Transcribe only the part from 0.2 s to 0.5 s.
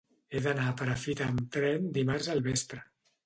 He